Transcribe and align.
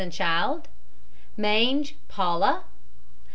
and 0.01 0.11
child. 0.11 0.67
MANGE, 1.37 1.95
PAULA. 2.07 2.63